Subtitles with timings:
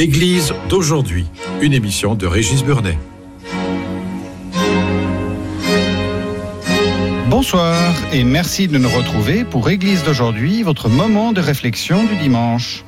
[0.00, 1.26] Église d'aujourd'hui,
[1.60, 2.96] une émission de Régis Burnet.
[7.28, 7.76] Bonsoir
[8.10, 12.82] et merci de nous retrouver pour Église d'aujourd'hui, votre moment de réflexion du dimanche.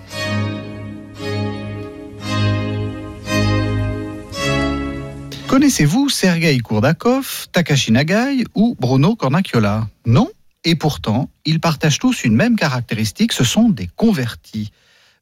[5.49, 9.87] Connaissez-vous Sergei Kourdakov, Takashi Nagai ou Bruno Cornacchiola?
[10.07, 10.31] Non?
[10.65, 14.73] Et pourtant, ils partagent tous une même caractéristique, ce sont des convertis.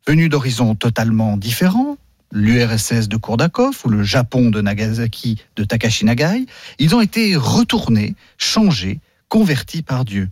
[0.06, 1.98] Venus d'horizons totalement différents,
[2.32, 6.46] l'URSS de Kourdakov ou le Japon de Nagasaki de Takashi Nagai,
[6.78, 10.28] ils ont été retournés, changés, convertis par Dieu.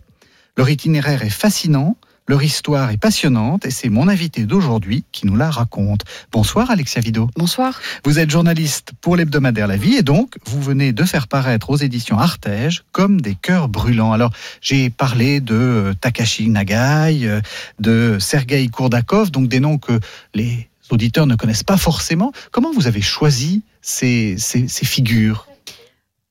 [0.57, 1.97] Leur itinéraire est fascinant,
[2.29, 6.01] leur histoire est passionnante et c'est mon invité d'aujourd'hui qui nous la raconte.
[6.31, 7.27] Bonsoir Alexia Vido.
[7.35, 7.81] Bonsoir.
[8.05, 11.77] Vous êtes journaliste pour l'hebdomadaire La Vie et donc vous venez de faire paraître aux
[11.77, 14.13] éditions Artege comme des cœurs brûlants.
[14.13, 17.41] Alors j'ai parlé de euh, Takashi Nagai, euh,
[17.79, 19.99] de Sergei Kourdakov, donc des noms que
[20.35, 22.31] les auditeurs ne connaissent pas forcément.
[22.51, 25.47] Comment vous avez choisi ces, ces, ces figures?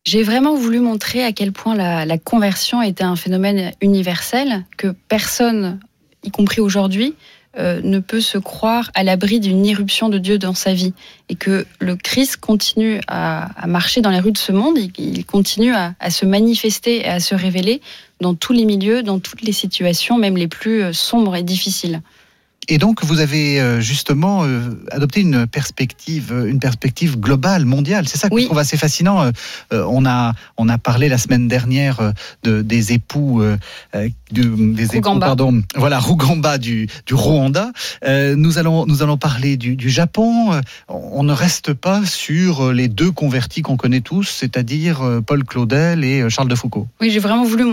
[0.05, 4.95] J'ai vraiment voulu montrer à quel point la, la, conversion était un phénomène universel, que
[5.09, 5.81] personne
[6.25, 7.15] y compris aujourd'hui,
[7.59, 10.93] euh, ne peut se croire à l'abri d'une irruption de Dieu dans sa vie.
[11.29, 15.75] Et que le Christ continue à, marcher dans les rues de ce monde, il, continue
[15.75, 17.81] à, à, se manifester et à se révéler
[18.21, 22.03] dans tous les milieux, dans toutes les situations, même les plus euh, sombres et difficiles.
[22.71, 28.07] Et donc, vous avez euh, justement euh, adopté une perspective, euh, une perspective globale, mondiale.
[28.07, 29.31] C'est ça que je trouve assez fascinant.
[29.73, 32.13] On a, on a parlé la semaine dernière
[32.43, 33.43] de, des époux,
[34.31, 37.73] des époux, pardon, voilà, Rougamba du, du Rwanda.
[38.07, 40.61] Nous allons, nous allons parler du, du Japon.
[40.89, 46.29] On ne reste pas sur les deux convertis qu'on connaît tous, c'est-à-dire Paul Claudel et
[46.29, 46.87] Charles de Foucault.
[47.01, 47.65] Oui, j'ai vraiment voulu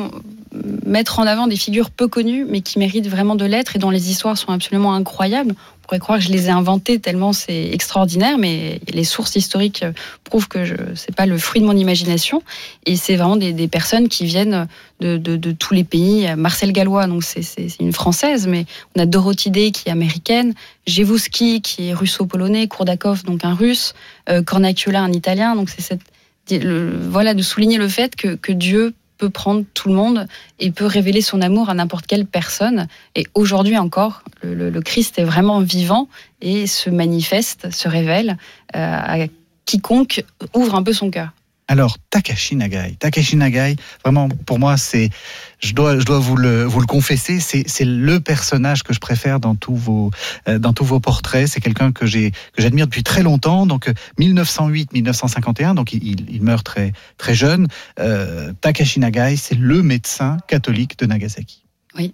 [0.85, 3.90] mettre en avant des figures peu connues, mais qui méritent vraiment de l'être et dont
[3.90, 5.51] les histoires sont absolument incroyables.
[5.51, 9.84] On pourrait croire que je les ai inventées tellement c'est extraordinaire, mais les sources historiques
[10.24, 12.41] prouvent que ce n'est pas le fruit de mon imagination.
[12.85, 14.68] Et c'est vraiment des, personnes qui viennent
[15.00, 16.28] de, tous les pays.
[16.38, 17.44] Marcel Gallois, donc c'est
[17.79, 20.53] une française, mais on a Dorothy Day qui est américaine,
[20.88, 23.94] Jevouski qui est russo-polonais, Kourdakov donc un russe,
[24.29, 25.56] euh, Cornacula un italien.
[25.56, 26.01] Donc c'est cette
[27.09, 30.28] voilà de souligner le fait que Dieu peut prendre tout le monde
[30.59, 32.88] et peut révéler son amour à n'importe quelle personne.
[33.16, 36.08] Et aujourd'hui encore, le, Christ est vraiment vivant
[36.42, 38.38] et se manifeste, se révèle
[38.75, 39.28] euh, à
[39.66, 40.24] quiconque
[40.54, 41.30] ouvre un peu son cœur.
[41.68, 42.96] Alors, Takashi Nagai.
[43.00, 45.09] Takashi Nagai, vraiment, pour moi, c'est,
[45.66, 49.40] je dois, je dois vous le, vous le confesser, c'est le personnage que je préfère
[49.40, 50.12] dans tous vos,
[50.48, 51.48] euh, dans tous vos portraits.
[51.48, 53.66] C'est quelqu'un que j'ai, que j'admire depuis très longtemps.
[53.66, 57.68] Donc, 1908-1951, donc il, il, meurt très, très jeune.
[58.00, 61.64] Euh, Takashi Nagai, c'est le médecin catholique de Nagasaki.
[61.98, 62.14] Oui.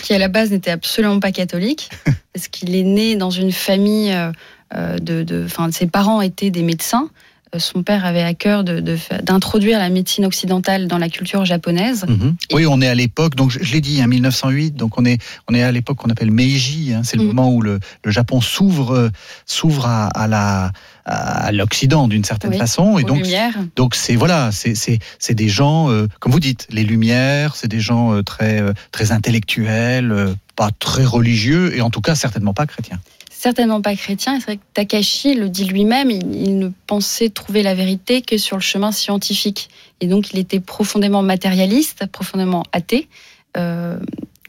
[0.00, 1.90] Qui à la base n'était absolument pas catholique,
[2.32, 6.62] parce qu'il est né dans une famille euh, de, de, enfin, ses parents étaient des
[6.62, 7.10] médecins
[7.58, 12.04] son père avait à cœur d'introduire la médecine occidentale dans la culture japonaise.
[12.08, 12.36] Mhm.
[12.52, 15.20] Oui, on est à l'époque, donc je, l'ai dit, en hein, 1908, donc on est,
[15.48, 17.28] on est à l'époque qu'on appelle Meiji, hein, c'est le mhm.
[17.28, 19.10] moment où le, Japon s'ouvre
[19.46, 20.72] s'ouvre à, la
[21.04, 23.26] à l'Occident d'une certaine façon et donc
[23.74, 28.14] donc c'est voilà c'est des gens euh, comme vous dites les Lumières c'est des gens
[28.14, 33.00] euh, très euh, très intellectuels pas très religieux et en tout cas certainement pas chrétiens
[33.42, 34.38] certainement pas chrétien.
[34.38, 38.56] C'est vrai que Takashi le dit lui-même, il, ne pensait trouver la vérité que sur
[38.56, 39.68] le chemin scientifique.
[40.00, 43.08] Et donc il était profondément matérialiste, profondément athée.
[43.56, 43.98] Euh,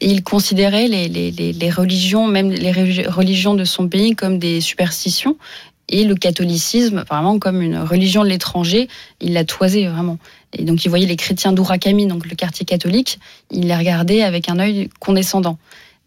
[0.00, 2.70] il considérait les, les, religions, même les
[3.08, 5.36] religions de son pays, comme des superstitions.
[5.88, 8.88] Et le catholicisme, vraiment comme une religion de l'étranger,
[9.20, 10.18] il l'a toisé vraiment.
[10.52, 13.18] Et donc il voyait les chrétiens d'Urakami, donc le quartier catholique,
[13.50, 15.58] il les regardait avec un œil condescendant.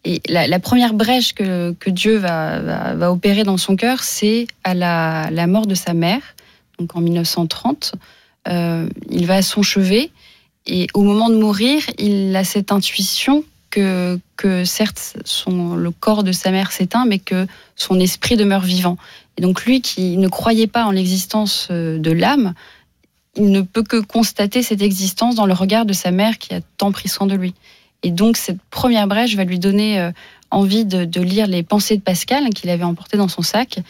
[0.08, 5.66] Et la, première brèche que, Dieu va, opérer dans son cœur, c'est à la, mort
[5.66, 6.22] de sa mère,
[6.78, 7.92] donc en 1930.
[8.48, 10.10] Euh, il va à son chevet
[10.64, 16.24] et au moment de mourir, il a cette intuition que, que certes son, le corps
[16.24, 17.46] de sa mère s'éteint, mais que
[17.76, 18.96] son esprit demeure vivant.
[19.36, 22.54] Et donc lui qui ne croyait pas en l'existence euh, de l'âme,
[23.36, 26.62] il ne peut que constater cette existence dans le regard de sa mère qui a
[26.78, 27.52] tant pris soin de lui.
[28.02, 30.12] Et donc cette première brèche va lui donner euh,
[30.50, 33.80] envie de, lire les pensées de Pascal qu'il avait emportées dans son sac.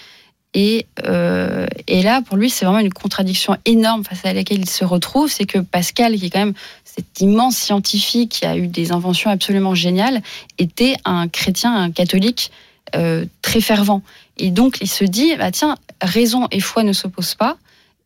[0.55, 4.69] Et, euh, et, là, pour lui, c'est vraiment une contradiction énorme face à laquelle il
[4.69, 5.31] se retrouve.
[5.31, 9.31] C'est que Pascal, qui est quand même cet immense scientifique qui a eu des inventions
[9.31, 10.23] absolument géniales,
[10.57, 12.51] était un chrétien, un catholique
[12.97, 14.03] euh, très fervent.
[14.39, 17.59] Et donc, il se dit, bah, tiens, raison et foi ne s'opposent pas.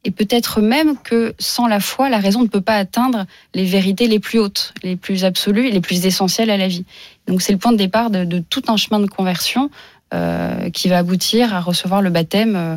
[0.04, 4.08] Et peut-être même que sans la foi, la raison ne peut pas atteindre les vérités
[4.08, 6.84] les plus hautes, les plus absolues, les plus essentielles à la vie.
[7.28, 9.70] Donc c'est le point de départ de, de, tout un chemin de conversion
[10.12, 12.76] euh, qui va aboutir à recevoir le baptême euh,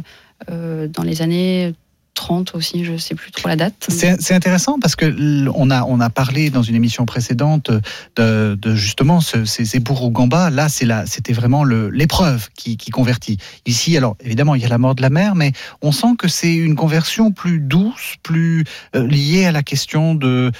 [0.49, 1.73] euh dans les années
[2.15, 3.87] 30 aussi, je ne sais plus trop la date.
[3.89, 7.69] C'est intéressant parce que on a, on a parlé dans une émission précédente
[8.15, 10.49] de, justement ce, ces ébours au gamba.
[10.49, 13.37] Là, c'était vraiment l'épreuve qui, convertit.
[13.65, 15.51] Ici, alors évidemment, il y a la mort de la mère, mais
[15.81, 18.63] on sent que c'est une conversion plus douce, plus
[18.95, 20.51] euh, liée à la question d'une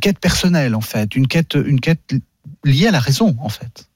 [0.00, 2.14] quête personnelle en fait, une quête, une quête
[2.64, 3.87] liée à la raison en fait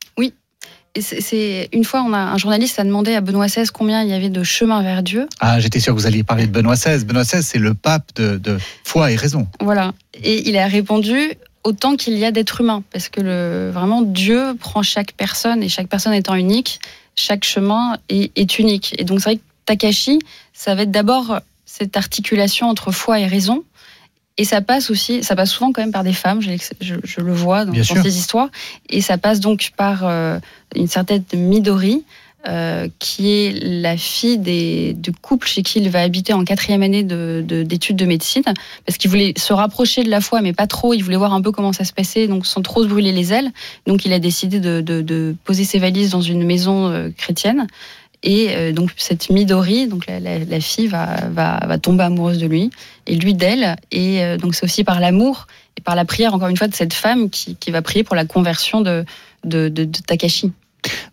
[1.00, 4.12] c'est une fois, on a un journaliste a demandé à Benoît XVI combien il y
[4.12, 5.26] avait de chemins vers Dieu.
[5.40, 7.04] Ah, j'étais sûr que vous alliez parler de Benoît XVI.
[7.04, 9.48] Benoît XVI, c'est le pape de, foi et raison.
[9.60, 9.92] Voilà.
[10.22, 11.32] Et il a répondu
[11.64, 15.68] autant qu'il y a d'êtres humains, parce que le, vraiment Dieu prend chaque personne et
[15.68, 16.80] chaque personne étant unique,
[17.14, 18.94] chaque chemin est, est unique.
[18.98, 20.18] Et donc c'est vrai que Takashi,
[20.52, 23.64] ça va être d'abord cette articulation entre foi et raison,
[24.38, 26.50] et ça passe aussi, ça passe souvent quand même par des femmes, je,
[26.80, 28.48] je, le vois dans, dans, ces histoires.
[28.88, 30.38] Et ça passe donc par euh,
[30.74, 32.04] une certaine Midori,
[32.48, 36.82] euh, qui est la fille des, du couple chez qui il va habiter en quatrième
[36.82, 38.42] année d'études de, médecine,
[38.84, 40.92] parce qu'il voulait se rapprocher de la foi, mais pas trop.
[40.92, 43.32] Il voulait voir un peu comment ça se passait, donc sans trop se brûler les
[43.32, 43.52] ailes.
[43.86, 47.68] Donc il a décidé de, de poser ses valises dans une maison euh, chrétienne.
[48.22, 52.70] Et euh, donc cette Midori, donc la, fille va, va, va, tomber amoureuse de lui
[53.06, 53.76] et lui d'elle.
[53.90, 55.46] Et euh, donc c'est aussi par l'amour
[55.76, 58.14] et par la prière encore une fois de cette femme qui, qui va prier pour
[58.14, 59.04] la conversion de,
[59.44, 60.52] de, de, de, Takashi.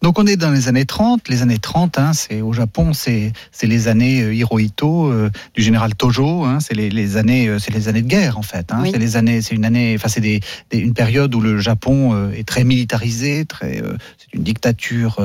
[0.01, 1.29] Donc on est dans les années 30.
[1.29, 3.33] Les années 30, hein, c'est au Japon, c'est
[3.63, 5.11] les années euh, Hirohito
[5.55, 6.43] du général Tojo.
[6.43, 8.71] Hein, c'est les, les, années, c'est les années de guerre en fait.
[8.71, 10.41] Hein, C'est les années, c'est une année, enfin c'est des,
[10.71, 13.81] une période où le Japon est très militarisé, très,
[14.17, 15.19] c'est une dictature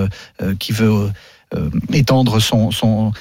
[0.59, 1.11] qui veut
[1.93, 3.13] étendre son, son,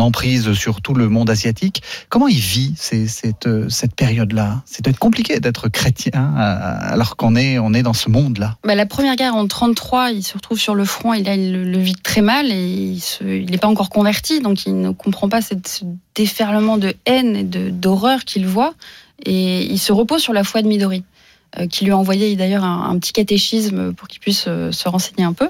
[0.00, 1.82] emprise sur tout le monde asiatique.
[2.08, 4.62] Comment il vit cette, euh, cette période-là?
[4.64, 8.56] C'est peut-être compliqué d'être chrétien alors qu'on est, on est dans ce monde-là.
[8.64, 11.52] Bah, la première guerre en 33, il se retrouve sur le front et là, il
[11.52, 15.40] le vit très mal et il n'est pas encore converti, donc il ne comprend pas
[15.40, 15.84] cette, ce
[16.14, 18.74] déferlement de haine et d'horreur qu'il voit.
[19.24, 21.04] Et il se repose sur la foi de Midori.
[21.58, 25.24] Euh, qui lui a envoyé d'ailleurs un, petit catéchisme pour qu'il puisse euh, se renseigner
[25.24, 25.48] un peu.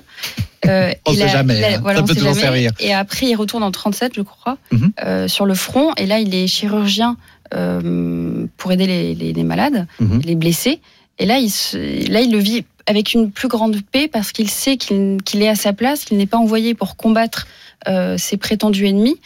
[0.67, 1.83] Euh, on ne sait jamais, hein.
[1.85, 2.73] ça peut toujours servir.
[2.81, 4.93] Et après, il retourne en 37, je crois, mhm.
[5.05, 5.93] euh, sur le front.
[5.99, 7.19] Et là, il est chirurgien
[7.55, 10.23] euh, pour aider les, les, les malades, mhm.
[10.25, 10.81] les blessés.
[11.19, 11.77] Et là il, se,
[12.11, 15.55] là, il le vit avec une plus grande paix parce qu'il sait qu'il est à
[15.55, 17.47] sa place, qu'il n'est pas envoyé pour combattre
[18.17, 19.21] ses prétendus ennemis,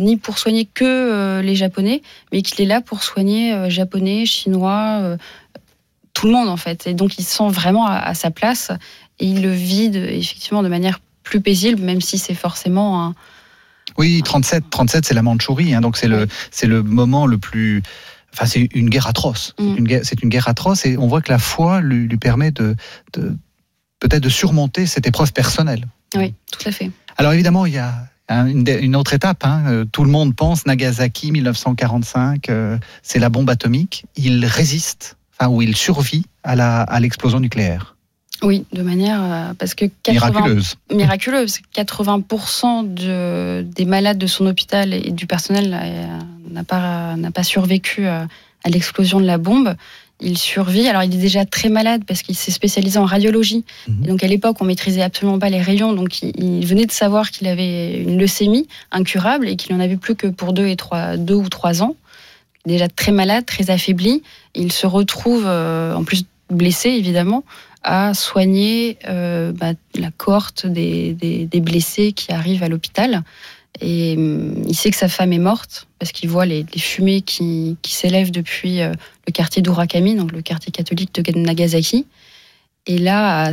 [0.00, 2.02] ni pour soigner que les Japonais,
[2.32, 5.16] mais qu'il est là pour soigner Japonais, Chinois,
[6.16, 6.86] tout le monde en fait.
[6.86, 8.72] Et donc il se sent vraiment à, sa place
[9.18, 13.14] et il le vit effectivement de manière plus paisible, même si c'est forcément un.
[13.98, 17.82] Oui, 37, 37 c'est la Mandchourie, hein, donc c'est le, c'est le moment le plus.
[18.32, 19.54] Enfin, c'est une guerre atroce.
[19.58, 19.76] C'est mm.
[19.76, 22.76] une, guerre, une guerre atroce et on voit que la foi lui, lui permet de,
[23.12, 23.36] de
[24.00, 25.86] peut-être de surmonter cette épreuve personnelle.
[26.14, 26.90] Oui, tout à fait.
[27.18, 29.44] Alors évidemment, il y a une, une autre étape.
[29.44, 29.64] Hein.
[29.66, 34.06] Euh, tout le monde pense Nagasaki 1945, euh, c'est la bombe atomique.
[34.16, 37.96] Il résiste où il survit à l'explosion nucléaire.
[38.42, 40.74] Oui, de manière euh, parce que 80, miraculeuse.
[40.92, 41.58] Miraculeuse.
[41.74, 46.06] 80% de, des malades de son hôpital et du personnel euh,
[46.50, 48.26] n'a pas n'a pas survécu à,
[48.66, 49.74] l'explosion de la bombe.
[50.20, 50.88] Il survit.
[50.88, 53.64] Alors il est déjà très malade parce qu'il s'est spécialisé en radiologie.
[53.88, 54.04] Mhm.
[54.04, 55.92] Et donc à l'époque on maîtrisait absolument pas les rayons.
[55.92, 60.14] Donc il, venait de savoir qu'il avait une leucémie incurable et qu'il en avait plus
[60.14, 61.96] que pour deux et trois deux ou trois ans
[62.66, 64.22] déjà très malade, très affaibli.
[64.54, 67.44] Il se retrouve, euh, en plus blessé évidemment,
[67.82, 73.22] à soigner euh, bah, la cohorte des, blessés qui arrivent à l'hôpital.
[73.80, 77.76] Et hum, il sait que sa femme est morte parce qu'il voit les, fumées qui,
[77.86, 78.92] s'élèvent depuis euh,
[79.26, 82.06] le quartier d'Urakami, donc le quartier catholique de Nagasaki.
[82.88, 83.50] Et là,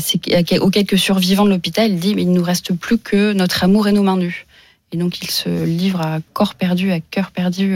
[0.62, 3.88] aux quelques survivants de l'hôpital, il dit mais il nous reste plus que notre amour
[3.88, 4.46] et nos mains nues.
[4.91, 7.75] Et donc il se livre à corps perdu, à cœur perdu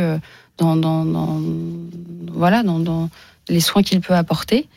[0.58, 1.42] dans, dans, dans
[2.32, 3.10] voilà, dans, dans,
[3.50, 4.68] les soins qu'il peut apporter.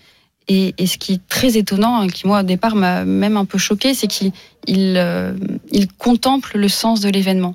[0.48, 3.94] Et, ce qui est très étonnant, qui moi au départ m'a même un peu choqué,
[3.94, 4.32] c'est qu'il
[4.66, 5.34] il,
[5.70, 7.54] il contemple le sens de l'événement.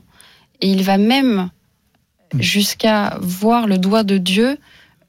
[0.61, 1.49] Et il va même
[2.39, 4.57] jusqu'à voir le doigt de Dieu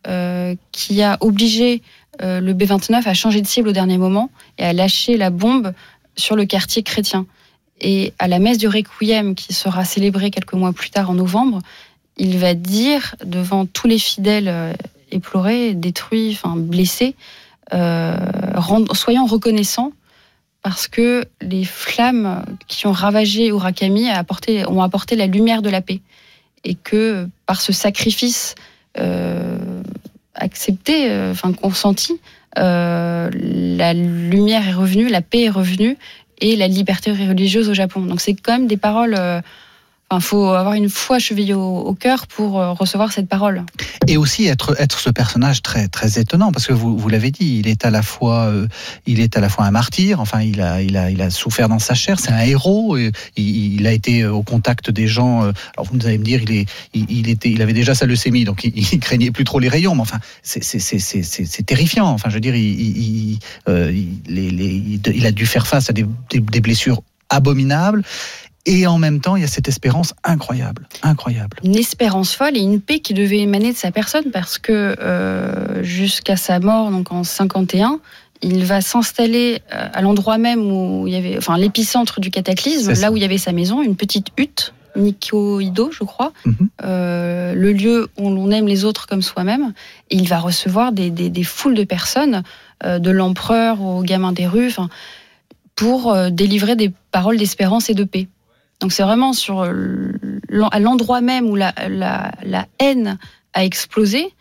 [0.07, 1.83] euh, qui a obligé
[2.23, 5.73] euh, le B-29 à changer de cible au dernier moment et à lâcher la bombe
[6.17, 7.27] sur le quartier chrétien.
[7.81, 11.59] Et à la messe du Requiem, qui sera célébrée quelques mois plus tard en novembre,
[12.17, 14.73] il va dire devant tous les fidèles euh,
[15.11, 17.15] éplorés, détruits, enfin blessés,
[18.93, 19.93] soyons reconnaissants
[20.63, 24.09] parce que les flammes qui ont ravagé Urakami
[24.67, 26.01] ont apporté la lumière de la paix
[26.65, 28.57] et que par ce sacrifice
[28.99, 29.59] euh,
[30.35, 32.21] accepté, euh, enfin consenti,
[32.59, 35.97] euh, la lumière est revenue, la paix est revenue
[36.41, 38.03] et la liberté religieuse au Japon.
[38.03, 39.17] Donc c'est quand même des paroles
[40.13, 43.65] il faut avoir une foi chevillée au, cœur pour euh, recevoir cette parole.
[44.07, 47.59] Et aussi être, être ce personnage très, très étonnant, parce que vous, vous l'avez dit,
[47.59, 48.69] il est, à la fois, euh,
[49.07, 51.69] il est à la fois un martyr, enfin, il a, il a, il a souffert
[51.69, 52.97] dans sa chair, c'est un héros,
[53.37, 55.43] il, a été au contact des gens.
[55.43, 58.45] Euh, alors vous allez me dire, il, est, il, était, il avait déjà sa leucémie,
[58.45, 62.07] donc il, craignait plus trop les rayons, mais enfin, c'est terrifiant.
[62.07, 68.03] Enfin, je veux dire, il, il, a dû faire face à des, des blessures abominables.
[68.67, 71.59] Et en même temps, il y a cette espérance incroyable, incroyable.
[71.63, 75.85] Une espérance folle et une paix qui devait émaner de sa personne parce que euh,
[75.85, 78.01] jusqu'à sa mort, donc en 51,
[78.43, 82.93] il va s'installer euh, à l'endroit même où il y avait, enfin l'épicentre du cataclysme,
[83.01, 86.55] là où il y avait sa maison, une petite hutte, Nikoido, je crois, mhm.
[86.83, 89.75] euh, le lieu où l'on aime les autres comme soi-même.
[90.11, 92.43] Et il va recevoir des, des, foules de personnes,
[92.83, 94.75] de l'empereur aux gamins des rues,
[95.75, 98.27] pour délivrer des paroles d'espérance et de paix.
[98.81, 101.73] Donc c'est vraiment sur à l'endroit même où la,
[102.79, 103.19] haine
[103.55, 104.33] a explosé,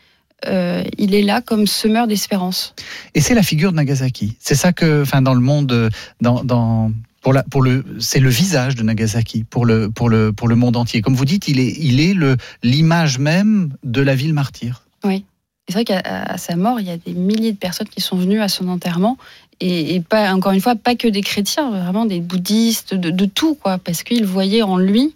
[0.45, 2.75] euh, il est là comme semeur d'espérance.
[3.13, 4.37] Et c'est la figure de Nagasaki.
[4.39, 5.89] C'est ça que, enfin, dans le monde,
[6.21, 10.47] dans, pour, la, pour le, c'est le visage de Nagasaki pour le, pour le, pour
[10.47, 11.01] le monde entier.
[11.01, 14.83] Comme vous dites, il est, il est le, l'image même de la ville martyre.
[15.03, 15.25] Oui.
[15.67, 18.39] C'est vrai qu'à sa mort, il y a des milliers de personnes qui sont venues
[18.39, 19.17] à son enterrement
[19.59, 23.77] et, pas encore une fois pas que des chrétiens, vraiment des bouddhistes, de, tout quoi,
[23.77, 25.13] parce qu'ils voyaient en lui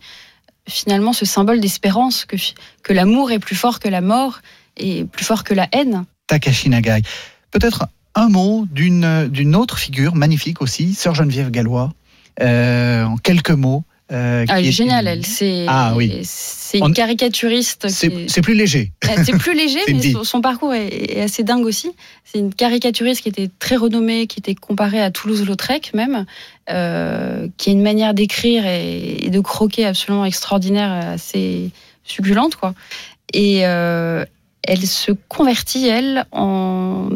[0.67, 4.39] finalement ce symbole d'espérance que l'amour est plus fort que la mort
[4.77, 6.05] et plus fort que la haine.
[6.27, 7.01] Takashi Nagai.
[7.51, 11.93] Peut-être un mot d'une d'une autre figure magnifique aussi, Sœur Geneviève Gallois.
[12.41, 15.25] Euh, en quelques mots, euh, ah, est, géniale, elle.
[15.25, 16.21] C'est ah, oui.
[16.23, 17.87] c'est une caricaturiste.
[17.89, 18.91] C'est plus léger.
[19.05, 21.91] Euh, c'est plus léger, mais son, parcours est, assez dingue aussi.
[22.23, 26.25] C'est une caricaturiste qui était très renommée, qui était comparée à Toulouse-Lautrec même,
[26.69, 31.69] euh, qui a une manière d'écrire et, de croquer absolument extraordinaire, assez
[32.03, 32.73] succulente, quoi.
[33.33, 37.09] Et elle se convertit, elle, en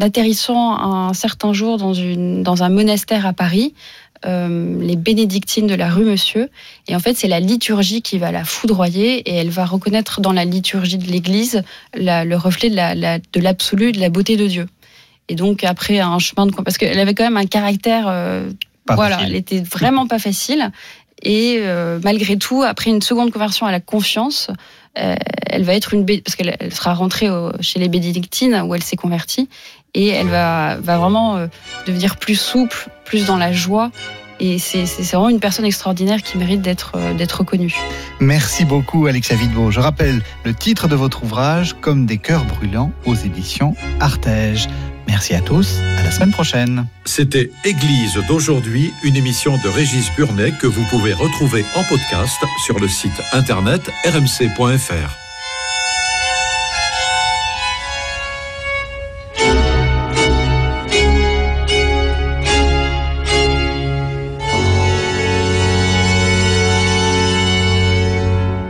[0.00, 5.74] atterrissant un certain jour dans, une, dans un monastère à Paris, euh, les bénédictines de
[5.74, 6.48] la rue Monsieur.
[6.88, 10.32] Et en fait, c'est la liturgie qui va la foudroyer et elle va reconnaître dans
[10.32, 11.62] la liturgie de l'Église
[11.94, 14.66] le reflet de l'absolu, de, la beauté de Dieu.
[15.28, 16.52] Et donc, après un chemin de...
[16.52, 18.06] Parce qu'elle avait quand même un caractère...
[18.08, 18.50] Euh,
[18.88, 20.72] voilà, elle était vraiment pas facile.
[21.22, 24.50] Et euh, malgré tout, après une seconde conversion à la confiance,
[24.94, 27.28] elle va être une parce qu'elle sera rentrée
[27.60, 29.48] chez les bénédictines où elle s'est convertie
[29.94, 31.46] et elle va, va vraiment
[31.86, 33.90] devenir plus souple, plus dans la joie.
[34.40, 37.74] Et c'est vraiment une personne extraordinaire qui mérite d'être euh, d'être reconnue.
[38.20, 39.70] Merci beaucoup, Alexia Vidbo.
[39.70, 44.68] Je rappelle le titre de votre ouvrage, Comme des cœurs brûlants, aux éditions Artege.
[45.06, 46.86] Merci à tous, à la semaine prochaine.
[47.04, 52.78] C'était Église d'aujourd'hui, une émission de Régis Burnet que vous pouvez retrouver en podcast sur
[52.78, 55.19] le site internet rmc.fr.